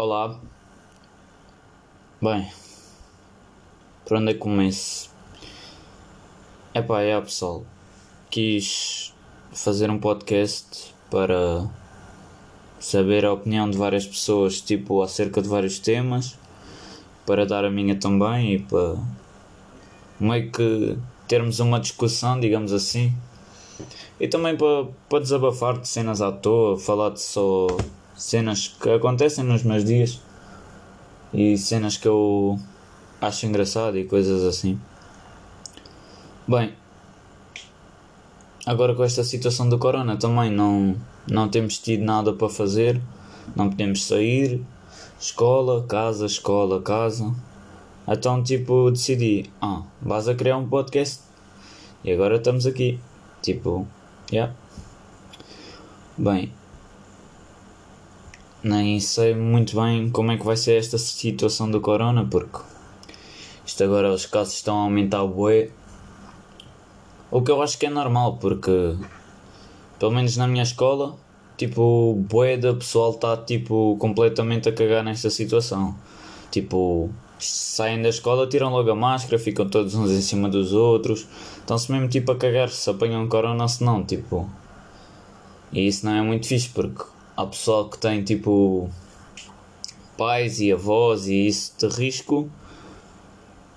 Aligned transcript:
Olá. 0.00 0.38
Bem, 2.22 2.48
por 4.06 4.16
onde 4.16 4.30
é 4.30 4.34
que 4.34 4.38
começo? 4.38 5.10
Epá, 6.72 7.02
é 7.02 7.20
pessoal, 7.20 7.66
quis 8.30 9.12
fazer 9.50 9.90
um 9.90 9.98
podcast 9.98 10.94
para 11.10 11.68
saber 12.78 13.24
a 13.24 13.32
opinião 13.32 13.68
de 13.68 13.76
várias 13.76 14.06
pessoas, 14.06 14.60
tipo, 14.60 15.02
acerca 15.02 15.42
de 15.42 15.48
vários 15.48 15.80
temas, 15.80 16.38
para 17.26 17.44
dar 17.44 17.64
a 17.64 17.70
minha 17.70 17.98
também 17.98 18.54
e 18.54 18.58
para 18.60 18.94
meio 20.20 20.52
que 20.52 20.96
termos 21.26 21.58
uma 21.58 21.80
discussão, 21.80 22.38
digamos 22.38 22.72
assim. 22.72 23.12
E 24.20 24.28
também 24.28 24.56
para, 24.56 24.86
para 25.08 25.18
desabafar 25.18 25.76
de 25.76 25.88
cenas 25.88 26.22
à 26.22 26.30
toa, 26.30 26.78
falar 26.78 27.10
de 27.10 27.20
só 27.20 27.66
cenas 28.18 28.66
que 28.68 28.90
acontecem 28.90 29.44
nos 29.44 29.62
meus 29.62 29.84
dias 29.84 30.20
e 31.32 31.56
cenas 31.56 31.96
que 31.96 32.08
eu 32.08 32.58
acho 33.20 33.46
engraçado 33.46 33.96
e 33.96 34.04
coisas 34.04 34.42
assim. 34.42 34.78
Bem, 36.46 36.74
agora 38.66 38.94
com 38.94 39.04
esta 39.04 39.22
situação 39.22 39.68
do 39.68 39.78
corona 39.78 40.16
também 40.16 40.50
não, 40.50 40.96
não 41.30 41.48
temos 41.48 41.78
tido 41.78 42.04
nada 42.04 42.32
para 42.32 42.48
fazer, 42.48 43.00
não 43.54 43.70
podemos 43.70 44.04
sair, 44.04 44.64
escola, 45.20 45.84
casa, 45.86 46.26
escola, 46.26 46.82
casa. 46.82 47.32
Então 48.06 48.42
tipo 48.42 48.90
decidi, 48.90 49.48
ah, 49.60 49.82
vas 50.02 50.26
a 50.26 50.34
criar 50.34 50.56
um 50.56 50.68
podcast 50.68 51.20
e 52.02 52.10
agora 52.10 52.36
estamos 52.36 52.66
aqui. 52.66 52.98
Tipo, 53.42 53.86
yeah. 54.32 54.52
Bem, 56.16 56.52
nem 58.62 58.98
sei 58.98 59.34
muito 59.34 59.76
bem 59.80 60.10
como 60.10 60.32
é 60.32 60.36
que 60.36 60.44
vai 60.44 60.56
ser 60.56 60.78
esta 60.78 60.98
situação 60.98 61.70
do 61.70 61.80
corona, 61.80 62.26
porque 62.28 62.58
isto 63.64 63.84
agora 63.84 64.12
os 64.12 64.26
casos 64.26 64.54
estão 64.54 64.78
a 64.78 64.82
aumentar 64.82 65.22
o 65.22 65.28
bué. 65.28 65.70
O 67.30 67.42
que 67.42 67.50
eu 67.50 67.62
acho 67.62 67.78
que 67.78 67.86
é 67.86 67.90
normal, 67.90 68.38
porque 68.38 68.96
pelo 69.98 70.12
menos 70.12 70.36
na 70.36 70.48
minha 70.48 70.62
escola, 70.62 71.16
tipo, 71.56 71.82
o 72.12 72.14
bué 72.14 72.56
da 72.56 72.74
pessoal 72.74 73.10
está 73.10 73.36
tipo 73.36 73.96
completamente 73.98 74.68
a 74.68 74.72
cagar 74.72 75.04
nesta 75.04 75.30
situação. 75.30 75.94
Tipo, 76.50 77.10
saem 77.38 78.00
da 78.02 78.08
escola, 78.08 78.46
tiram 78.46 78.70
logo 78.70 78.90
a 78.90 78.94
máscara, 78.94 79.38
ficam 79.38 79.68
todos 79.68 79.94
uns 79.94 80.10
em 80.10 80.20
cima 80.22 80.48
dos 80.48 80.72
outros, 80.72 81.26
estão-se 81.58 81.92
mesmo 81.92 82.08
tipo 82.08 82.32
a 82.32 82.36
cagar 82.36 82.70
se 82.70 82.88
apanham 82.88 83.28
corona 83.28 83.62
ou 83.62 83.68
se 83.68 83.84
não, 83.84 84.04
tipo. 84.04 84.48
E 85.72 85.86
isso 85.86 86.06
não 86.06 86.14
é 86.14 86.22
muito 86.22 86.46
fixe 86.46 86.70
porque 86.70 87.04
há 87.38 87.46
pessoal 87.46 87.88
que 87.88 87.96
tem 87.96 88.24
tipo 88.24 88.90
pais 90.16 90.58
e 90.58 90.72
avós 90.72 91.28
e 91.28 91.46
isso 91.46 91.72
de 91.78 91.86
risco 91.86 92.50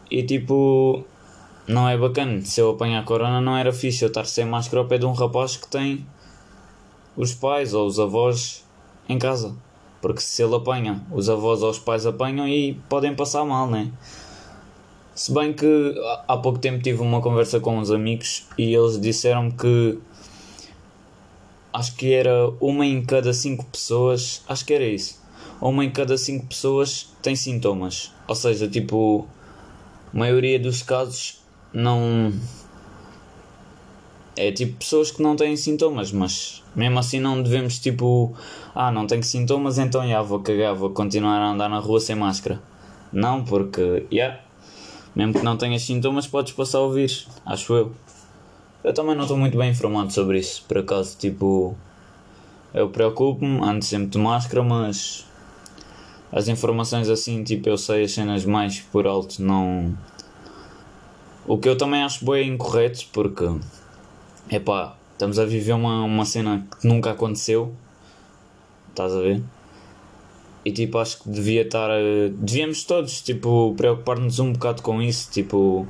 e 0.09 0.23
tipo 0.23 1.05
não 1.67 1.87
é 1.87 1.95
bacana. 1.95 2.41
Se 2.41 2.59
eu 2.59 2.71
apanhar 2.71 3.05
corona 3.05 3.39
não 3.39 3.55
era 3.55 3.71
fixe 3.71 4.03
eu 4.03 4.07
estar 4.07 4.25
sem 4.25 4.45
máscara 4.45 4.81
ao 4.81 4.87
pé 4.87 4.97
de 4.97 5.05
um 5.05 5.13
rapaz 5.13 5.57
que 5.57 5.67
tem 5.67 6.03
os 7.15 7.35
pais 7.35 7.75
ou 7.75 7.85
os 7.85 7.99
avós 7.99 8.65
em 9.07 9.19
casa. 9.19 9.55
Porque 10.01 10.21
se 10.21 10.41
ele 10.41 10.55
apanha, 10.55 10.99
os 11.11 11.29
avós 11.29 11.61
ou 11.61 11.69
os 11.69 11.77
pais 11.77 12.07
apanham 12.07 12.47
e 12.47 12.73
podem 12.89 13.13
passar 13.13 13.45
mal, 13.45 13.69
né? 13.69 13.91
Se 15.13 15.31
bem 15.31 15.53
que 15.53 15.93
há 16.27 16.35
pouco 16.35 16.57
tempo 16.57 16.81
tive 16.81 17.03
uma 17.03 17.21
conversa 17.21 17.59
com 17.59 17.77
uns 17.77 17.91
amigos 17.91 18.47
e 18.57 18.73
eles 18.73 18.99
disseram 18.99 19.51
que 19.51 19.99
acho 21.73 21.95
que 21.95 22.13
era 22.13 22.49
uma 22.59 22.85
em 22.85 23.03
cada 23.03 23.33
cinco 23.33 23.65
pessoas, 23.65 24.43
acho 24.47 24.65
que 24.65 24.73
era 24.73 24.85
isso. 24.85 25.21
Uma 25.61 25.85
em 25.85 25.91
cada 25.91 26.17
cinco 26.17 26.47
pessoas 26.47 27.09
tem 27.21 27.35
sintomas. 27.35 28.11
Ou 28.27 28.35
seja, 28.35 28.67
tipo, 28.67 29.27
a 30.13 30.17
maioria 30.17 30.59
dos 30.59 30.81
casos 30.81 31.41
não. 31.73 32.33
É 34.35 34.51
tipo 34.51 34.77
pessoas 34.77 35.11
que 35.11 35.21
não 35.21 35.35
têm 35.35 35.55
sintomas, 35.55 36.11
mas 36.11 36.63
mesmo 36.75 36.99
assim 36.99 37.19
não 37.19 37.41
devemos 37.41 37.79
tipo. 37.79 38.33
Ah, 38.73 38.91
não 38.91 39.05
tenho 39.05 39.23
sintomas, 39.23 39.77
então 39.77 40.07
já 40.07 40.21
vou 40.21 40.39
cagar, 40.39 40.73
vou 40.73 40.89
continuar 40.89 41.37
a 41.37 41.51
andar 41.51 41.69
na 41.69 41.79
rua 41.79 41.99
sem 41.99 42.15
máscara. 42.15 42.61
Não, 43.11 43.43
porque, 43.43 44.05
yeah, 44.11 44.39
mesmo 45.13 45.33
que 45.33 45.43
não 45.43 45.57
tenhas 45.57 45.81
sintomas, 45.81 46.25
podes 46.25 46.53
passar 46.53 46.79
o 46.79 46.91
vírus, 46.91 47.27
acho 47.45 47.73
eu. 47.73 47.91
Eu 48.83 48.93
também 48.93 49.15
não 49.15 49.23
estou 49.23 49.37
muito 49.37 49.55
bem 49.55 49.69
informado 49.69 50.11
sobre 50.11 50.39
isso, 50.39 50.63
por 50.67 50.79
acaso, 50.79 51.15
tipo. 51.17 51.75
Eu 52.73 52.89
preocupo-me, 52.89 53.61
ando 53.63 53.85
sempre 53.85 54.07
de 54.07 54.17
máscara, 54.17 54.63
mas. 54.63 55.25
As 56.31 56.47
informações 56.47 57.09
assim, 57.09 57.43
tipo, 57.43 57.69
eu 57.69 57.77
sei 57.77 58.05
as 58.05 58.11
cenas 58.13 58.43
mais 58.43 58.79
por 58.79 59.05
alto, 59.05 59.41
não. 59.41 59.95
O 61.45 61.57
que 61.59 61.69
eu 61.69 61.77
também 61.77 62.01
acho 62.01 62.25
bem 62.25 62.49
incorreto, 62.49 63.05
porque. 63.13 63.45
Epá, 64.49 64.95
estamos 65.13 65.37
a 65.37 65.45
viver 65.45 65.73
uma, 65.73 66.03
uma 66.03 66.25
cena 66.25 66.65
que 66.79 66.87
nunca 66.87 67.11
aconteceu. 67.11 67.75
Estás 68.89 69.13
a 69.13 69.21
ver? 69.21 69.43
E 70.65 70.71
tipo, 70.71 70.97
acho 70.97 71.21
que 71.21 71.29
devia 71.29 71.61
estar. 71.61 71.89
Devíamos 72.35 72.83
todos, 72.83 73.21
tipo, 73.21 73.75
preocupar-nos 73.77 74.39
um 74.39 74.53
bocado 74.53 74.81
com 74.81 74.99
isso, 75.01 75.29
tipo 75.31 75.87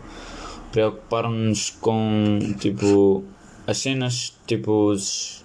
preocupar-nos 0.71 1.69
com 1.69 2.39
tipo 2.59 3.23
as 3.67 3.77
cenas, 3.77 4.33
tipo 4.47 4.91
os 4.91 5.43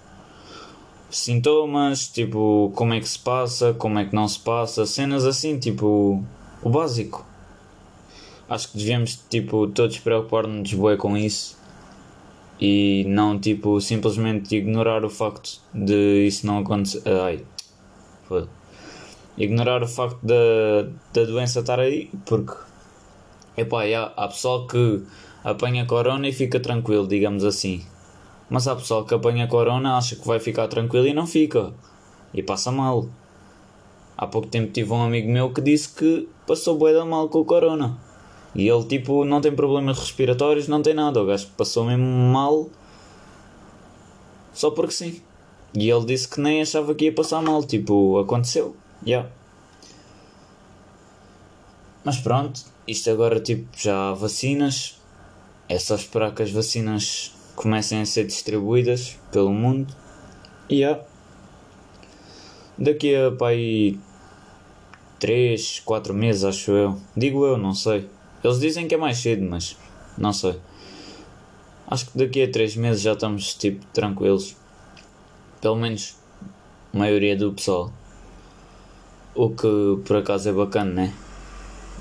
sintomas, 1.11 2.09
tipo 2.09 2.73
como 2.75 2.95
é 2.95 3.01
que 3.01 3.09
se 3.09 3.19
passa, 3.19 3.75
como 3.75 3.99
é 3.99 4.05
que 4.05 4.15
não 4.15 4.29
se 4.29 4.39
passa, 4.39 4.87
cenas 4.87 5.25
assim, 5.25 5.59
tipo 5.59 6.23
o 6.63 6.71
básico. 6.71 7.25
Acho 8.49 8.71
que 8.71 8.79
devíamos 8.79 9.17
tipo 9.29 9.67
todos 9.69 9.99
preocupar-nos 9.99 10.73
bué 10.73 10.97
com 10.97 11.17
isso 11.17 11.57
e 12.61 13.05
não 13.09 13.39
tipo 13.39 13.81
simplesmente 13.81 14.57
ignorar 14.57 15.05
o 15.05 15.11
facto 15.11 15.61
de 15.75 16.27
isso 16.27 16.47
não 16.47 16.59
acontecer. 16.59 17.03
Ai, 17.09 17.45
foda. 18.29 18.49
Ignorar 19.37 19.83
o 19.83 19.89
facto 19.89 20.19
da, 20.23 20.89
da 21.13 21.25
doença 21.25 21.61
estar 21.61 21.79
aí 21.79 22.11
porque 22.25 22.55
Epá, 23.57 23.85
yeah, 23.85 24.13
há 24.17 24.29
pessoal 24.29 24.67
que 24.67 25.03
apanha 25.43 25.87
corona 25.87 26.29
e 26.29 26.33
fica 26.33 26.61
tranquilo, 26.61 27.07
digamos 27.07 27.45
assim. 27.45 27.85
Mas 28.51 28.69
há 28.69 28.77
pessoal 28.77 29.05
que 29.05 29.15
apanha 29.15 29.47
corona, 29.47 29.97
acha 29.97 30.17
que 30.17 30.27
vai 30.27 30.39
ficar 30.39 30.69
tranquilo 30.69 31.07
e 31.07 31.15
não 31.15 31.27
fica. 31.27 31.73
E 32.35 32.43
passa 32.43 32.71
mal. 32.71 33.09
Há 34.17 34.27
pouco 34.27 34.49
tempo 34.49 34.73
tive 34.73 34.93
um 34.93 35.03
amigo 35.03 35.31
meu 35.31 35.53
que 35.53 35.61
disse 35.61 35.89
que 35.89 36.29
passou 36.47 36.77
bué 36.79 36.93
mal 37.05 37.29
com 37.29 37.41
o 37.41 37.45
corona. 37.45 37.99
E 38.55 38.69
ele 38.69 38.85
tipo 38.85 39.25
não 39.25 39.41
tem 39.41 39.55
problemas 39.55 39.99
respiratórios, 39.99 40.69
não 40.69 40.83
tem 40.83 40.95
nada. 40.95 41.23
O 41.23 41.27
gajo 41.27 41.49
passou 41.57 41.85
mesmo 41.85 42.05
mal 42.05 42.71
só 44.57 44.71
porque 44.71 44.93
sim. 44.93 45.21
E 45.75 45.91
ele 45.91 46.07
disse 46.07 46.27
que 46.27 46.41
nem 46.41 46.63
achava 46.63 46.95
que 46.95 47.05
ia 47.05 47.13
passar 47.13 47.43
mal, 47.43 47.63
tipo, 47.63 48.19
aconteceu. 48.19 48.75
Yeah. 49.07 49.29
Mas 52.07 52.19
pronto, 52.19 52.61
isto 52.87 53.11
agora 53.11 53.41
tipo 53.41 53.67
já 53.77 54.11
há 54.11 54.15
vacinas. 54.15 54.97
É 55.69 55.77
só 55.77 55.97
esperar 55.97 56.33
que 56.33 56.41
as 56.41 56.53
vacinas 56.53 57.35
comecem 57.57 58.01
a 58.01 58.07
ser 58.07 58.25
distribuídas 58.25 59.19
pelo 59.33 59.53
mundo. 59.53 59.93
E 60.71 60.77
yeah. 60.77 61.03
daqui 62.79 63.13
a 63.13 63.33
pá, 63.33 63.49
aí 63.49 63.99
3, 65.19 65.83
4 65.85 66.15
meses 66.15 66.45
acho 66.45 66.71
eu. 66.71 67.01
Digo 67.17 67.45
eu, 67.45 67.59
não 67.59 67.75
sei. 67.75 68.09
Eles 68.45 68.61
dizem 68.61 68.87
que 68.87 68.95
é 68.95 68.99
mais 68.99 69.19
cedo, 69.19 69.45
mas 69.45 69.77
não 70.17 70.33
sei. 70.33 70.61
Acho 71.89 72.07
que 72.07 72.19
daqui 72.19 72.45
a 72.45 72.49
3 72.49 72.77
meses 72.77 73.03
já 73.03 73.15
estamos 73.15 73.53
tipo 73.55 73.85
tranquilos. 73.87 74.55
Pelo 75.61 75.75
menos 75.75 76.15
a 76.95 76.99
maioria 76.99 77.37
do 77.37 77.53
pessoal. 77.53 77.93
O 79.35 79.51
que 79.51 80.01
por 80.05 80.19
acaso 80.19 80.49
é 80.49 80.53
bacana, 80.53 80.93
né? 80.93 81.26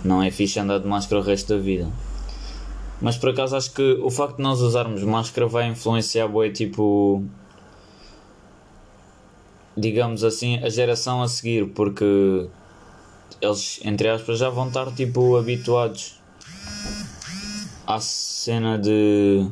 Não 0.06 0.22
é 0.22 0.30
fixe 0.30 0.60
andar 0.60 0.78
de 0.78 0.88
máscara 0.88 1.20
o 1.20 1.24
resto 1.24 1.56
da 1.56 1.60
vida. 1.60 1.92
Mas 3.02 3.18
por 3.18 3.30
acaso 3.30 3.56
acho 3.56 3.74
que 3.74 3.94
o 4.04 4.12
facto 4.12 4.38
de 4.38 4.44
nós 4.44 4.62
usarmos 4.62 5.04
máscara 5.04 5.48
vai 5.48 5.68
influenciar 5.68 6.28
boi 6.28 6.52
tipo 6.52 7.24
digamos 9.76 10.24
assim 10.24 10.64
a 10.64 10.70
geração 10.70 11.24
a 11.24 11.28
seguir 11.28 11.68
porque 11.74 12.48
eles 13.42 13.82
entre 13.84 14.08
aspas 14.08 14.38
já 14.40 14.50
vão 14.50 14.68
estar 14.68 14.90
tipo 14.94 15.36
habituados 15.36 16.22
à 17.86 18.00
cena 18.00 18.78
de 18.78 19.46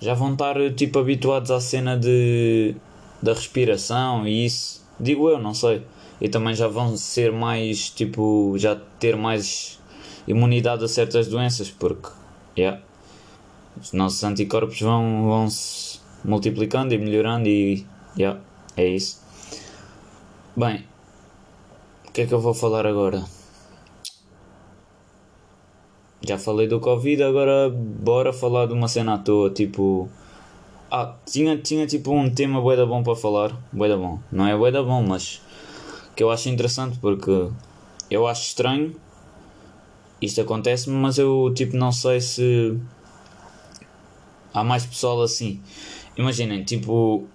já 0.00 0.12
vão 0.12 0.32
estar 0.32 0.56
tipo 0.74 0.98
habituados 0.98 1.50
à 1.50 1.60
cena 1.60 1.96
de 1.96 2.74
da 3.22 3.32
respiração 3.32 4.28
e 4.28 4.44
isso 4.44 4.84
digo 5.00 5.30
eu 5.30 5.38
não 5.38 5.54
sei 5.54 5.82
e 6.24 6.28
também 6.28 6.54
já 6.54 6.66
vão 6.66 6.96
ser 6.96 7.30
mais 7.30 7.90
tipo 7.90 8.54
já 8.56 8.74
ter 8.98 9.16
mais 9.16 9.78
imunidade 10.26 10.84
a 10.84 10.88
certas 10.88 11.28
doenças 11.28 11.70
porque 11.70 12.08
yeah, 12.56 12.80
os 13.78 13.92
nossos 13.92 14.24
anticorpos 14.24 14.80
vão, 14.80 15.26
vão 15.26 15.50
se 15.50 16.00
multiplicando 16.24 16.94
e 16.94 16.98
melhorando 16.98 17.46
e 17.46 17.84
yeah, 18.16 18.40
é 18.76 18.86
isso 18.88 19.22
bem 20.56 20.84
que 22.14 22.20
é 22.20 22.26
que 22.26 22.32
eu 22.32 22.40
vou 22.40 22.54
falar 22.54 22.86
agora? 22.86 23.24
Já 26.20 26.38
falei 26.38 26.68
do 26.68 26.78
Covid, 26.78 27.24
agora 27.24 27.68
bora 27.68 28.32
falar 28.32 28.66
de 28.66 28.72
uma 28.72 28.86
cena 28.86 29.14
à 29.14 29.18
toa, 29.18 29.50
tipo. 29.50 30.08
Ah, 30.88 31.16
tinha, 31.26 31.58
tinha 31.58 31.88
tipo 31.88 32.12
um 32.12 32.30
tema 32.30 32.60
bué 32.60 32.76
da 32.76 32.86
bom 32.86 33.02
para 33.02 33.16
falar. 33.16 33.50
Bué 33.72 33.88
da 33.88 33.96
bom. 33.96 34.20
Não 34.30 34.46
é 34.46 34.56
bué 34.56 34.70
da 34.70 34.80
bom, 34.80 35.02
mas 35.02 35.42
que 36.14 36.22
eu 36.22 36.30
acho 36.30 36.48
interessante 36.48 36.98
porque 36.98 37.48
eu 38.10 38.26
acho 38.26 38.42
estranho 38.42 38.94
isto 40.20 40.40
acontece-me, 40.40 40.96
mas 40.96 41.18
eu 41.18 41.52
tipo 41.54 41.76
não 41.76 41.92
sei 41.92 42.20
se 42.20 42.78
há 44.52 44.64
mais 44.64 44.86
pessoal 44.86 45.20
assim. 45.22 45.60
Imaginem, 46.16 46.64
tipo, 46.64 47.26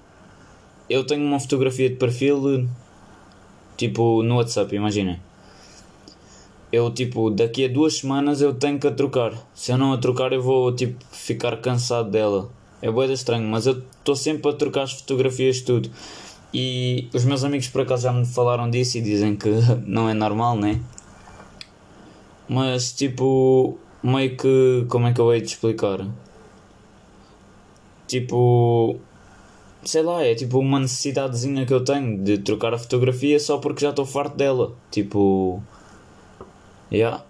eu 0.90 1.06
tenho 1.06 1.24
uma 1.24 1.40
fotografia 1.40 1.90
de 1.90 1.96
perfil 1.96 2.68
tipo 3.78 4.24
no 4.24 4.38
WhatsApp, 4.38 4.76
imaginem. 4.76 5.20
Eu 6.72 6.92
tipo, 6.92 7.30
daqui 7.30 7.66
a 7.66 7.68
duas 7.68 7.98
semanas 7.98 8.42
eu 8.42 8.54
tenho 8.54 8.80
que 8.80 8.88
a 8.88 8.92
trocar. 8.92 9.34
Se 9.54 9.72
eu 9.72 9.78
não 9.78 9.94
a 9.94 9.98
trocar 9.98 10.34
eu 10.34 10.42
vou 10.42 10.74
tipo 10.76 11.04
ficar 11.12 11.58
cansado 11.58 12.10
dela. 12.10 12.50
É 12.81 12.90
boeda 12.90 13.14
estranho, 13.14 13.48
mas 13.48 13.68
eu 13.68 13.80
estou 14.00 14.16
sempre 14.16 14.50
a 14.50 14.54
trocar 14.54 14.84
as 14.84 14.94
fotografias 14.94 15.62
tudo. 15.62 15.90
E 16.54 17.07
os 17.13 17.25
meus 17.25 17.44
amigos 17.44 17.68
por 17.68 17.81
acaso 17.81 18.04
já 18.04 18.13
me 18.13 18.25
falaram 18.25 18.69
disso 18.69 18.98
e 18.98 19.01
dizem 19.01 19.36
que 19.36 19.50
não 19.86 20.10
é 20.10 20.13
normal, 20.13 20.56
né? 20.56 20.80
Mas 22.48 22.92
tipo, 22.92 23.78
meio 24.04 24.36
que. 24.36 24.86
Como 24.90 25.07
é 25.07 25.13
que 25.13 25.22
eu 25.22 25.31
hei 25.34 25.42
de 25.42 25.48
explicar? 25.48 26.06
Tipo. 28.07 28.98
Sei 29.84 30.01
lá, 30.01 30.24
é 30.24 30.36
tipo 30.36 30.60
uma 30.60 30.80
necessidadezinha 30.80 31.66
que 31.66 31.74
eu 31.74 31.84
tenho 31.84 32.22
de 32.22 32.40
trocar 32.40 32.74
a 32.74 32.78
fotografia 32.78 33.40
só 33.40 33.60
porque 33.60 33.81
já 33.81 33.92
estou 33.92 34.06
farto 34.06 34.36
dela. 34.36 34.74
Tipo. 34.92 35.62
Yeah. 36.92 37.24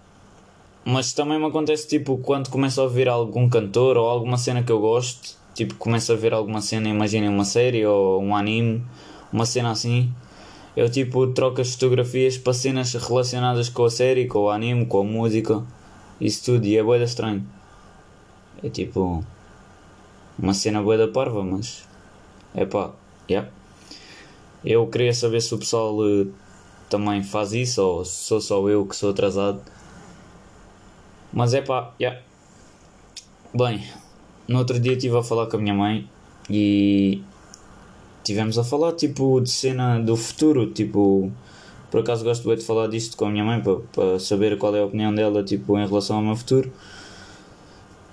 Mas 0.85 1.13
também 1.13 1.37
me 1.37 1.45
acontece 1.45 1.87
tipo 1.87 2.17
quando 2.17 2.49
começo 2.49 2.79
a 2.79 2.85
ouvir 2.85 3.09
algum 3.09 3.49
cantor 3.49 3.97
ou 3.97 4.07
alguma 4.09 4.37
cena 4.37 4.63
que 4.63 4.71
eu 4.71 4.79
gosto. 4.79 5.37
Tipo, 5.53 5.75
começo 5.75 6.11
a 6.13 6.15
ver 6.15 6.33
alguma 6.33 6.61
cena, 6.61 6.87
imaginem 6.87 7.27
uma 7.27 7.43
série 7.43 7.85
ou 7.85 8.21
um 8.23 8.33
anime, 8.33 8.81
uma 9.31 9.45
cena 9.45 9.71
assim 9.71 10.11
eu 10.79 10.89
tipo 10.89 11.27
troco 11.27 11.59
as 11.59 11.73
fotografias 11.73 12.37
para 12.37 12.53
cenas 12.53 12.93
relacionadas 12.93 13.67
com 13.67 13.83
a 13.83 13.89
série, 13.89 14.27
com 14.27 14.39
o 14.39 14.49
anime, 14.49 14.85
com 14.85 15.01
a 15.01 15.03
música, 15.03 15.61
isso 16.21 16.45
tudo, 16.45 16.65
e 16.65 16.77
é 16.77 16.81
boeda 16.81 17.03
estranho. 17.03 17.45
É 18.63 18.69
tipo 18.69 19.21
uma 20.37 20.53
cena 20.53 20.81
boeda 20.81 21.07
parva, 21.07 21.43
mas 21.43 21.85
é 22.55 22.65
pá, 22.65 22.91
yeah. 23.29 23.49
Eu 24.63 24.87
queria 24.87 25.13
saber 25.13 25.41
se 25.41 25.53
o 25.53 25.57
pessoal 25.57 25.97
uh, 25.97 26.31
também 26.89 27.23
faz 27.23 27.51
isso 27.51 27.81
ou 27.81 28.05
se 28.05 28.25
sou 28.25 28.39
só 28.39 28.69
eu 28.69 28.85
que 28.85 28.95
sou 28.95 29.09
atrasado. 29.09 29.61
Mas 31.33 31.53
é 31.53 31.61
pá, 31.61 31.93
yeah. 31.99 32.21
Bem, 33.53 33.83
no 34.47 34.59
outro 34.59 34.79
dia 34.79 34.93
estive 34.93 35.17
a 35.17 35.23
falar 35.23 35.47
com 35.47 35.57
a 35.57 35.59
minha 35.59 35.73
mãe 35.73 36.09
e 36.49 37.21
tivemos 38.23 38.57
a 38.57 38.63
falar 38.63 38.93
tipo 38.93 39.39
de 39.41 39.49
cena 39.49 39.99
do 39.99 40.15
futuro, 40.15 40.71
tipo, 40.71 41.31
por 41.89 42.01
acaso 42.01 42.23
gosto 42.23 42.47
bem 42.47 42.57
de 42.57 42.63
falar 42.63 42.87
disto 42.87 43.17
com 43.17 43.25
a 43.25 43.29
minha 43.29 43.43
mãe 43.43 43.61
para, 43.61 44.19
saber 44.19 44.57
qual 44.57 44.75
é 44.75 44.81
a 44.81 44.85
opinião 44.85 45.13
dela 45.13 45.43
tipo 45.43 45.77
em 45.77 45.87
relação 45.87 46.17
ao 46.17 46.21
meu 46.21 46.35
futuro. 46.35 46.71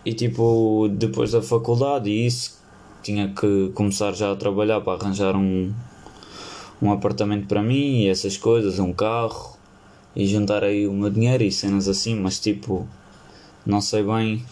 E 0.05 0.13
tipo, 0.15 0.89
depois 0.93 1.33
da 1.33 1.43
faculdade 1.43 2.09
e 2.09 2.27
isso, 2.27 2.59
tinha 3.03 3.29
que 3.29 3.71
começar 3.75 4.13
já 4.15 4.33
a 4.33 4.37
trabalhar 4.37 4.81
para 4.81 5.01
arranjar 5.01 5.37
um, 5.37 5.73
um 6.81 6.93
apartamento 6.93 7.47
para 7.47 7.63
mim 7.63 8.03
e 8.03 8.09
essas 8.09 8.37
coisas, 8.37 8.79
um 8.79 8.93
carro 8.93 9.57
e 10.15 10.27
juntar 10.27 10.65
aí 10.65 10.87
o 10.87 10.93
meu 10.93 11.11
dinheiro 11.11 11.43
e 11.43 11.53
cenas 11.53 11.89
assim, 11.89 12.15
mas 12.15 12.39
tipo, 12.39 12.89
não 13.67 13.81
sei 13.81 14.03
bem 14.03 14.45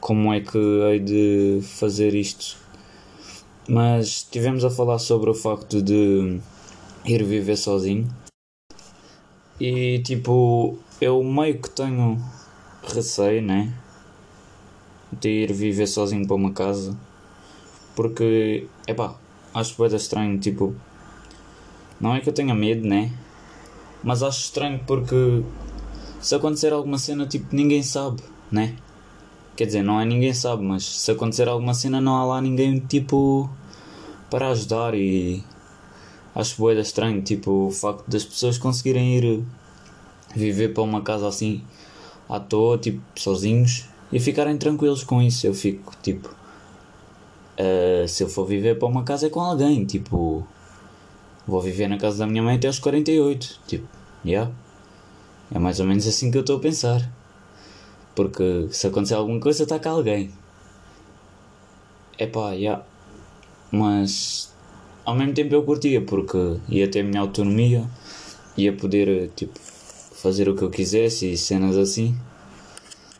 como 0.00 0.32
é 0.32 0.40
que 0.40 0.56
hei 0.56 1.00
de 1.00 1.60
fazer 1.62 2.14
isto 2.14 2.56
mas 3.68 4.06
estivemos 4.06 4.64
a 4.64 4.70
falar 4.70 4.98
sobre 4.98 5.28
o 5.28 5.34
facto 5.34 5.82
de 5.82 6.40
ir 7.04 7.22
viver 7.24 7.56
sozinho. 7.56 8.08
E 9.60 9.98
tipo, 9.98 10.78
eu 11.00 11.22
meio 11.22 11.60
que 11.60 11.68
tenho 11.70 12.18
receio, 12.82 13.42
né? 13.42 13.72
De 15.12 15.28
ir 15.28 15.52
viver 15.52 15.86
sozinho 15.86 16.26
para 16.26 16.36
uma 16.36 16.52
casa. 16.52 16.96
Porque, 17.94 18.66
epá, 18.86 19.16
acho 19.52 19.76
que 19.76 19.96
estranho, 19.96 20.38
tipo. 20.38 20.74
Não 22.00 22.14
é 22.14 22.20
que 22.20 22.28
eu 22.28 22.32
tenha 22.32 22.54
medo, 22.54 22.86
né? 22.86 23.12
Mas 24.02 24.22
acho 24.22 24.40
estranho 24.40 24.80
porque 24.86 25.42
se 26.20 26.34
acontecer 26.34 26.72
alguma 26.72 26.98
cena, 26.98 27.26
tipo, 27.26 27.54
ninguém 27.54 27.82
sabe, 27.82 28.22
né? 28.50 28.76
Quer 29.58 29.66
dizer, 29.66 29.82
não 29.82 30.00
é 30.00 30.04
ninguém 30.04 30.32
sabe, 30.32 30.62
mas 30.62 30.84
se 30.84 31.10
acontecer 31.10 31.48
alguma 31.48 31.74
cena, 31.74 32.00
não 32.00 32.14
há 32.14 32.24
lá 32.24 32.40
ninguém, 32.40 32.78
tipo, 32.78 33.50
para 34.30 34.50
ajudar 34.50 34.94
e 34.94 35.42
acho 36.32 36.56
boeda 36.58 36.80
estranho, 36.80 37.20
tipo, 37.22 37.66
o 37.66 37.70
facto 37.72 38.08
das 38.08 38.24
pessoas 38.24 38.56
conseguirem 38.56 39.16
ir 39.16 39.42
viver 40.32 40.72
para 40.72 40.84
uma 40.84 41.02
casa 41.02 41.26
assim 41.26 41.60
à 42.28 42.38
toa, 42.38 42.78
tipo, 42.78 43.02
sozinhos 43.16 43.86
e 44.12 44.20
ficarem 44.20 44.56
tranquilos 44.56 45.02
com 45.02 45.20
isso. 45.20 45.44
Eu 45.44 45.54
fico, 45.54 45.92
tipo, 46.04 46.28
uh, 46.28 48.06
se 48.06 48.22
eu 48.22 48.28
for 48.28 48.46
viver 48.46 48.78
para 48.78 48.86
uma 48.86 49.02
casa 49.02 49.26
é 49.26 49.28
com 49.28 49.40
alguém, 49.40 49.84
tipo, 49.84 50.46
vou 51.44 51.60
viver 51.60 51.88
na 51.88 51.98
casa 51.98 52.18
da 52.18 52.28
minha 52.28 52.44
mãe 52.44 52.54
até 52.54 52.68
aos 52.68 52.78
48, 52.78 53.58
tipo, 53.66 53.88
yeah. 54.24 54.52
É 55.52 55.58
mais 55.58 55.80
ou 55.80 55.86
menos 55.86 56.06
assim 56.06 56.30
que 56.30 56.38
eu 56.38 56.42
estou 56.42 56.58
a 56.58 56.60
pensar. 56.60 57.17
Porque 58.18 58.66
se 58.72 58.88
acontecer 58.88 59.14
alguma 59.14 59.38
coisa, 59.38 59.62
está 59.62 59.78
cá 59.78 59.90
alguém. 59.90 60.28
Epá, 62.18 62.50
yeah. 62.50 62.84
Mas 63.70 64.52
ao 65.04 65.14
mesmo 65.14 65.34
tempo 65.34 65.54
eu 65.54 65.62
curtia 65.62 66.00
porque 66.00 66.56
ia 66.68 66.90
ter 66.90 67.02
a 67.02 67.04
minha 67.04 67.20
autonomia, 67.20 67.88
ia 68.56 68.72
poder 68.72 69.30
tipo 69.36 69.56
fazer 69.56 70.48
o 70.48 70.56
que 70.56 70.62
eu 70.62 70.68
quisesse 70.68 71.30
e 71.30 71.38
cenas 71.38 71.76
assim, 71.76 72.18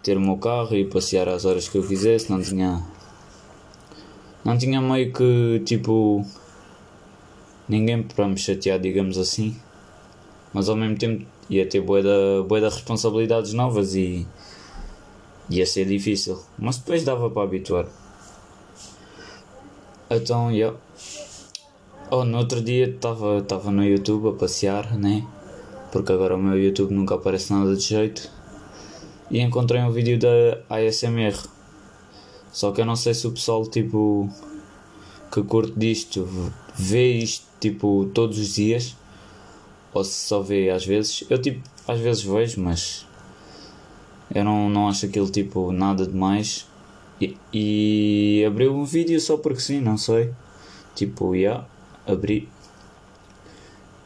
ter 0.03 0.17
o 0.17 0.21
meu 0.21 0.37
carro 0.37 0.75
e 0.75 0.85
passear 0.85 1.29
às 1.29 1.45
horas 1.45 1.69
que 1.69 1.79
eu 1.79 1.87
quisesse, 1.87 2.29
não 2.29 2.43
tinha 2.43 2.83
não 4.45 4.59
tinha 4.59 4.81
meio 4.81 5.13
que 5.13 5.63
tipo 5.65 6.27
ninguém 7.69 8.03
para 8.03 8.27
me 8.27 8.37
chatear, 8.37 8.81
digamos 8.81 9.17
assim, 9.17 9.57
mas 10.53 10.69
ao 10.69 10.75
mesmo 10.75 10.99
tempo 10.99 11.25
ia 11.49 11.65
ter 11.69 11.83
boa 11.83 12.03
da, 12.03 12.43
boa 12.49 12.61
da 12.61 12.69
responsabilidades 12.69 13.53
novas 13.53 13.95
e 13.95 14.27
ia 15.51 15.67
ser 15.67 15.87
difícil, 15.87 16.39
mas 16.59 16.79
depois 16.79 17.05
dava 17.05 17.31
para 17.31 17.43
habituar. 17.43 17.87
Então, 20.11 20.51
yeah. 20.51 20.77
Oh, 22.11 22.25
no 22.25 22.39
outro 22.39 22.63
dia 22.63 22.89
estava 22.89 23.43
tava 23.43 23.71
no 23.71 23.85
YouTube 23.85 24.29
a 24.29 24.33
passear, 24.33 24.97
né? 24.97 25.27
Porque 25.93 26.13
agora 26.13 26.37
o 26.37 26.39
meu 26.39 26.59
YouTube 26.59 26.95
nunca 26.95 27.15
aparece 27.15 27.53
nada 27.53 27.77
de 27.77 27.83
jeito. 27.83 28.31
E 29.31 29.41
encontrei 29.41 29.83
um 29.83 29.91
vídeo 29.91 30.19
da 30.19 30.63
ASMR. 30.75 31.37
Só 32.51 32.73
que 32.73 32.81
eu 32.81 32.87
não 32.87 32.97
sei 32.97 33.13
se 33.13 33.27
o 33.27 33.33
pessoal, 33.33 33.67
tipo, 33.67 34.29
que 35.31 35.43
curte 35.43 35.79
disto, 35.79 36.27
vê 36.75 37.13
isto, 37.13 37.47
tipo, 37.61 38.11
todos 38.15 38.39
os 38.39 38.55
dias. 38.55 38.97
Ou 39.93 40.03
se 40.05 40.27
só 40.27 40.41
vê 40.41 40.71
às 40.71 40.87
vezes. 40.87 41.25
Eu, 41.29 41.41
tipo, 41.41 41.63
às 41.87 42.01
vezes 42.01 42.23
vejo, 42.23 42.61
mas 42.61 43.07
eu 44.35 44.45
não, 44.45 44.69
não 44.69 44.89
acho 44.89 45.07
aquilo, 45.07 45.31
tipo, 45.31 45.73
nada 45.73 46.07
demais. 46.07 46.67
E, 47.21 47.37
e 47.53 48.45
abriu 48.47 48.75
um 48.75 48.85
vídeo 48.85 49.21
só 49.21 49.37
porque 49.37 49.61
sim, 49.61 49.81
não 49.81 49.97
sei. 49.97 50.31
Tipo, 50.95 51.35
yeah, 51.35 51.67
abri. 52.07 52.49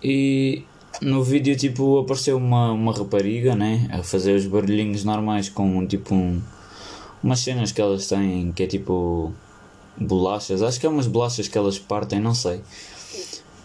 E 0.02 0.64
no 1.00 1.22
vídeo 1.22 1.56
tipo 1.56 1.98
apareceu 2.00 2.36
uma, 2.36 2.72
uma 2.72 2.92
rapariga, 2.92 3.54
né? 3.54 3.88
A 3.92 4.02
fazer 4.02 4.34
os 4.34 4.46
barulhinhos 4.46 5.04
normais 5.04 5.48
com 5.48 5.86
tipo 5.86 6.14
um, 6.14 6.42
umas 7.22 7.40
cenas 7.40 7.72
que 7.72 7.80
elas 7.80 8.08
têm 8.08 8.52
que 8.52 8.62
é 8.64 8.66
tipo 8.66 9.32
bolachas. 9.96 10.62
Acho 10.62 10.80
que 10.80 10.86
é 10.86 10.88
umas 10.88 11.06
bolachas 11.06 11.48
que 11.48 11.58
elas 11.58 11.78
partem, 11.78 12.20
não 12.20 12.34
sei. 12.34 12.60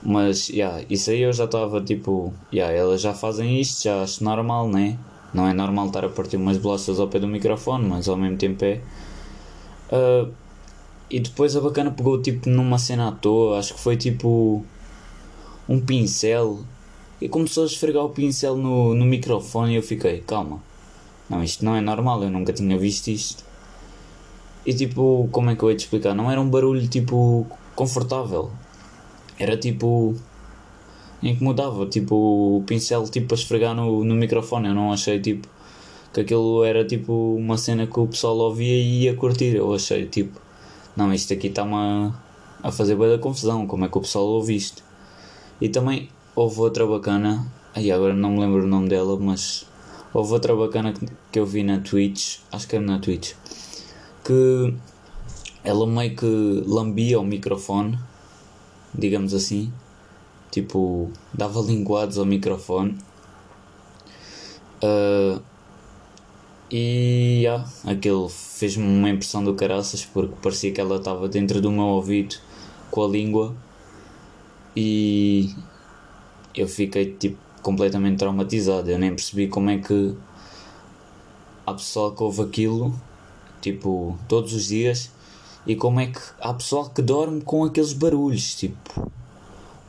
Mas, 0.04 0.50
yeah, 0.50 0.84
isso 0.90 1.10
aí 1.10 1.22
eu 1.22 1.34
já 1.34 1.46
estava 1.46 1.82
tipo, 1.82 2.34
yeah, 2.54 2.74
elas 2.74 3.02
já 3.02 3.14
fazem 3.14 3.60
isto, 3.60 3.84
já 3.84 4.04
acho 4.04 4.24
normal, 4.24 4.70
né? 4.70 4.98
Não 5.38 5.48
é 5.48 5.54
normal 5.54 5.86
estar 5.86 6.04
a 6.04 6.10
partir 6.10 6.36
umas 6.36 6.58
bolachas 6.58 7.00
ao 7.00 7.08
pé 7.08 7.20
do 7.20 7.28
microfone, 7.28 7.88
mas 7.88 8.10
ao 8.10 8.18
mesmo 8.18 8.38
tempo 8.38 8.66
é. 8.66 8.82
Uh, 9.92 10.34
e 11.12 11.20
depois 11.20 11.56
a 11.56 11.62
bacana 11.62 11.92
pegou 11.92 12.20
tipo 12.20 12.50
numa 12.50 12.80
cena 12.80 13.10
à 13.10 13.12
toa, 13.12 13.60
acho 13.60 13.76
que 13.76 13.80
foi 13.80 13.96
tipo 13.96 14.66
um 15.70 15.80
pincel 15.80 16.62
e 17.22 17.30
começou 17.30 17.64
a 17.64 17.66
esfregar 17.68 18.04
o 18.04 18.10
pincel 18.10 18.58
no, 18.58 18.96
no 18.96 19.06
microfone 19.06 19.74
e 19.74 19.76
eu 19.76 19.84
fiquei, 19.84 20.22
calma, 20.22 20.60
não, 21.30 21.44
isto 21.44 21.64
não 21.64 21.76
é 21.76 21.82
normal, 21.82 22.24
eu 22.24 22.32
nunca 22.32 22.52
tinha 22.52 22.76
visto 22.76 23.10
isto. 23.10 23.46
E 24.66 24.74
tipo, 24.74 25.30
como 25.32 25.52
é 25.52 25.56
que 25.56 25.62
eu 25.62 25.70
ia 25.70 25.78
te 25.78 25.82
explicar? 25.82 26.16
Não 26.16 26.32
era 26.32 26.42
um 26.42 26.50
barulho 26.50 26.88
tipo 26.88 27.46
confortável, 27.76 28.50
era 29.38 29.56
tipo 29.56 30.16
mudava, 31.40 31.86
tipo, 31.88 32.16
o 32.58 32.64
pincel 32.66 33.04
tipo 33.10 33.34
a 33.34 33.38
esfregar 33.38 33.76
no, 33.76 34.04
no 34.04 34.16
microfone. 34.16 34.68
Eu 34.68 34.76
não 34.76 34.92
achei 34.92 35.20
tipo 35.20 35.48
que 36.14 36.22
aquilo 36.22 36.64
era 36.64 36.86
tipo 36.86 37.36
uma 37.36 37.58
cena 37.58 37.86
que 37.88 38.00
o 38.00 38.08
pessoal 38.08 38.38
ouvia 38.38 38.76
e 38.76 39.04
ia 39.04 39.16
curtir. 39.16 39.56
Eu 39.56 39.74
achei 39.74 40.06
tipo, 40.06 40.40
não, 40.96 41.14
isto 41.14 41.34
aqui 41.34 41.48
está-me 41.48 41.76
a, 41.76 42.14
a 42.64 42.72
fazer 42.72 42.96
bem 42.96 43.10
da 43.10 43.18
confusão, 43.18 43.68
como 43.68 43.86
é 43.86 43.90
que 43.90 43.98
o 43.98 44.02
pessoal 44.02 44.26
ouve 44.26 44.56
isto? 44.56 44.84
E 45.62 45.70
também 45.70 46.10
houve 46.36 46.60
outra 46.60 46.86
bacana, 46.86 47.46
aí 47.76 47.92
agora 47.92 48.14
não 48.14 48.32
me 48.32 48.40
lembro 48.40 48.64
o 48.64 48.68
nome 48.68 48.90
dela, 48.90 49.18
mas 49.20 49.66
houve 50.14 50.34
outra 50.34 50.56
bacana 50.56 50.94
que, 50.94 51.06
que 51.32 51.40
eu 51.40 51.46
vi 51.46 51.64
na 51.64 51.80
Twitch, 51.80 52.40
acho 52.52 52.68
que 52.68 52.76
era 52.76 52.86
na 52.86 53.00
Twitch, 53.00 53.34
que 54.24 54.74
ela 55.64 55.86
meio 55.86 56.16
que 56.16 56.64
lambia 56.66 57.20
o 57.20 57.24
microfone, 57.24 57.98
digamos 58.94 59.34
assim, 59.34 59.72
tipo, 60.58 61.12
dava 61.32 61.62
linguados 61.62 62.18
ao 62.18 62.26
microfone. 62.26 62.98
Uh, 64.84 65.40
e 66.72 67.42
yeah, 67.44 67.68
aquilo 67.86 68.28
fez-me 68.28 68.84
uma 68.84 69.10
impressão 69.10 69.44
do 69.44 69.54
caraças 69.54 70.04
porque 70.04 70.36
parecia 70.42 70.72
que 70.72 70.82
ela 70.82 70.98
estava 70.98 71.30
dentro 71.30 71.62
do 71.62 71.72
meu 71.72 71.86
ouvido 71.86 72.36
com 72.92 73.06
a 73.06 73.08
língua 73.08 73.56
e 74.76 75.56
eu 76.56 76.68
fiquei 76.68 77.14
tipo 77.14 77.38
completamente 77.62 78.18
traumatizado. 78.18 78.90
Eu 78.90 78.98
nem 78.98 79.12
percebi 79.12 79.48
como 79.48 79.70
é 79.70 79.78
que 79.78 80.16
há 81.66 81.74
pessoal 81.74 82.12
que 82.14 82.24
ouve 82.24 82.42
aquilo 82.42 83.00
tipo 83.62 84.18
todos 84.28 84.54
os 84.54 84.68
dias 84.68 85.12
e 85.68 85.76
como 85.76 86.00
é 86.00 86.08
que 86.08 86.20
há 86.42 86.54
pessoal 86.54 86.90
que 86.90 87.02
dorme 87.02 87.42
com 87.42 87.64
aqueles 87.64 87.94
barulhos 87.94 88.56
tipo 88.56 89.12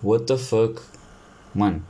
what 0.02 0.24
the 0.24 0.36
fuck 0.36 0.80
mano 1.54 1.82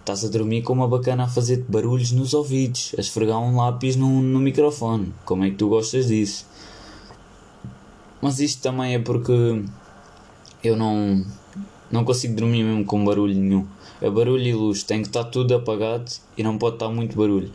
estás 0.00 0.24
a 0.24 0.28
dormir 0.28 0.62
com 0.62 0.72
uma 0.72 0.88
bacana 0.88 1.24
a 1.24 1.28
fazer 1.28 1.64
barulhos 1.68 2.10
nos 2.10 2.34
ouvidos, 2.34 2.94
a 2.98 3.00
esfregar 3.00 3.38
um 3.38 3.56
lápis 3.56 3.96
no, 3.96 4.20
no 4.20 4.40
microfone. 4.40 5.12
Como 5.24 5.44
é 5.44 5.50
que 5.50 5.56
tu 5.56 5.68
gostas 5.68 6.08
disso? 6.08 6.46
Mas 8.20 8.40
isto 8.40 8.60
também 8.60 8.94
é 8.94 8.98
porque 8.98 9.62
eu 10.64 10.76
não, 10.76 11.24
não 11.90 12.04
consigo 12.04 12.34
dormir 12.34 12.64
mesmo 12.64 12.84
com 12.84 13.04
barulho 13.04 13.34
nenhum. 13.34 13.66
É 14.00 14.10
barulho 14.10 14.42
e 14.42 14.52
luz, 14.52 14.82
tem 14.82 15.02
que 15.02 15.08
estar 15.08 15.24
tudo 15.24 15.54
apagado 15.54 16.10
e 16.36 16.42
não 16.42 16.58
pode 16.58 16.76
estar 16.76 16.88
muito 16.88 17.16
barulho. 17.16 17.50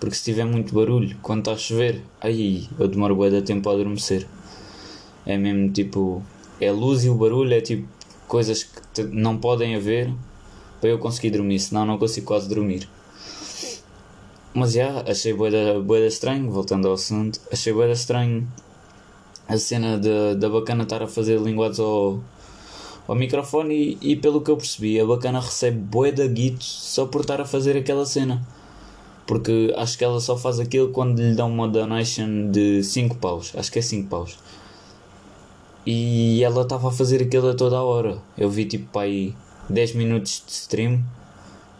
Porque 0.00 0.16
se 0.16 0.24
tiver 0.24 0.44
muito 0.44 0.74
barulho, 0.74 1.16
quando 1.22 1.40
está 1.40 1.52
a 1.52 1.56
chover, 1.56 2.02
aí 2.20 2.66
eu 2.78 2.88
demoro 2.88 3.14
bué 3.14 3.30
de 3.30 3.42
tempo 3.42 3.68
a 3.68 3.72
adormecer. 3.72 4.26
É 5.26 5.36
mesmo 5.36 5.70
tipo. 5.70 6.22
É 6.58 6.72
luz 6.72 7.04
e 7.04 7.10
o 7.10 7.14
barulho, 7.14 7.54
é 7.54 7.60
tipo 7.60 7.86
coisas 8.26 8.62
que 8.62 8.79
não 9.12 9.38
podem 9.38 9.74
haver 9.74 10.12
para 10.80 10.90
eu 10.90 10.98
conseguir 10.98 11.30
dormir, 11.30 11.58
senão 11.60 11.84
não 11.84 11.98
consigo 11.98 12.26
quase 12.26 12.48
dormir. 12.48 12.88
Mas 14.52 14.72
já, 14.72 15.02
achei 15.06 15.32
boeda, 15.32 15.80
boeda 15.80 16.06
estranho, 16.06 16.50
voltando 16.50 16.88
ao 16.88 16.94
assunto, 16.94 17.40
achei 17.52 17.72
boeda 17.72 17.92
estranho 17.92 18.48
a 19.46 19.56
cena 19.58 19.98
da 20.36 20.48
bacana 20.48 20.84
estar 20.84 21.02
a 21.02 21.06
fazer 21.06 21.40
linguados 21.40 21.80
ao, 21.80 22.20
ao 23.06 23.14
microfone 23.14 23.98
e, 24.00 24.12
e, 24.12 24.16
pelo 24.16 24.40
que 24.40 24.50
eu 24.50 24.56
percebi, 24.56 25.00
a 25.00 25.06
bacana 25.06 25.40
recebe 25.40 25.76
boeda 25.76 26.26
guito 26.26 26.64
só 26.64 27.06
por 27.06 27.20
estar 27.22 27.40
a 27.40 27.44
fazer 27.44 27.76
aquela 27.76 28.06
cena. 28.06 28.46
Porque 29.26 29.72
acho 29.76 29.96
que 29.96 30.04
ela 30.04 30.20
só 30.20 30.36
faz 30.36 30.58
aquilo 30.58 30.90
quando 30.90 31.20
lhe 31.20 31.34
dão 31.34 31.48
uma 31.48 31.68
donation 31.68 32.50
de 32.50 32.82
5 32.82 33.16
paus, 33.16 33.52
acho 33.56 33.70
que 33.70 33.78
é 33.78 33.82
5 33.82 34.08
paus. 34.08 34.38
E 35.86 36.42
ela 36.44 36.62
estava 36.62 36.88
a 36.88 36.92
fazer 36.92 37.22
aquilo 37.22 37.48
a 37.48 37.54
toda 37.54 37.76
a 37.76 37.82
hora. 37.82 38.18
Eu 38.36 38.50
vi 38.50 38.64
tipo 38.64 38.98
aí 38.98 39.34
10 39.68 39.94
minutos 39.94 40.42
de 40.46 40.52
stream 40.52 41.02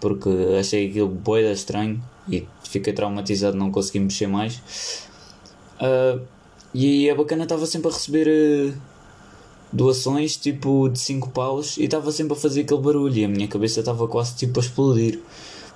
porque 0.00 0.30
achei 0.58 0.88
aquilo 0.88 1.08
boeda 1.08 1.52
estranho 1.52 2.02
e 2.28 2.46
fiquei 2.64 2.92
traumatizado, 2.92 3.56
não 3.56 3.70
consegui 3.70 4.00
mexer 4.00 4.26
mais. 4.26 5.06
Uh, 5.76 6.20
e 6.72 7.10
a 7.10 7.14
bacana 7.14 7.42
estava 7.44 7.66
sempre 7.66 7.90
a 7.90 7.92
receber 7.92 8.26
uh, 8.28 8.74
doações 9.72 10.36
tipo 10.36 10.88
de 10.88 10.98
5 10.98 11.30
paus 11.30 11.76
e 11.76 11.84
estava 11.84 12.10
sempre 12.10 12.32
a 12.32 12.36
fazer 12.36 12.62
aquele 12.62 12.80
barulho 12.80 13.16
e 13.16 13.24
a 13.24 13.28
minha 13.28 13.48
cabeça 13.48 13.80
estava 13.80 14.08
quase 14.08 14.36
tipo 14.36 14.58
a 14.58 14.62
explodir. 14.62 15.20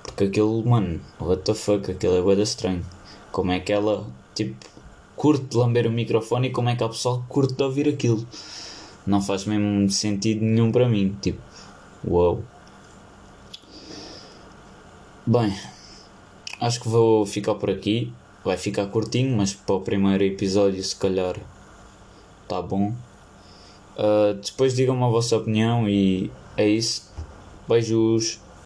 Porque 0.02 0.24
aquele, 0.24 0.62
mano, 0.64 1.00
what 1.20 1.42
the 1.42 1.54
fuck, 1.54 1.90
aquele 1.90 2.18
é 2.18 2.22
boeda 2.22 2.42
estranho. 2.42 2.84
Como 3.32 3.50
é 3.50 3.60
que 3.60 3.72
ela, 3.72 4.06
tipo, 4.34 4.54
curte 5.24 5.46
de 5.46 5.56
lamber 5.56 5.86
o 5.86 5.90
microfone 5.90 6.48
e 6.48 6.50
como 6.50 6.68
é 6.68 6.76
que 6.76 6.84
a 6.84 6.88
pessoa 6.88 7.24
curte 7.30 7.54
de 7.54 7.62
ouvir 7.62 7.88
aquilo? 7.88 8.26
Não 9.06 9.22
faz 9.22 9.46
mesmo 9.46 9.88
sentido 9.88 10.44
nenhum 10.44 10.70
para 10.70 10.86
mim, 10.86 11.16
tipo. 11.22 11.40
Uou. 12.06 12.44
Bem, 15.26 15.50
acho 16.60 16.78
que 16.78 16.90
vou 16.90 17.24
ficar 17.24 17.54
por 17.54 17.70
aqui. 17.70 18.12
Vai 18.44 18.58
ficar 18.58 18.84
curtinho, 18.88 19.34
mas 19.34 19.54
para 19.54 19.76
o 19.76 19.80
primeiro 19.80 20.22
episódio, 20.22 20.84
se 20.84 20.94
calhar, 20.94 21.36
tá 22.46 22.60
bom. 22.60 22.92
Uh, 23.96 24.34
depois 24.44 24.76
digam-me 24.76 25.04
a 25.04 25.08
vossa 25.08 25.38
opinião 25.38 25.88
e 25.88 26.30
é 26.54 26.68
isso. 26.68 27.10
Beijos. 27.66 28.43